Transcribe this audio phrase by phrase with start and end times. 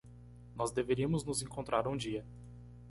[0.55, 2.25] Nós deveríamos nos encontrar um dia.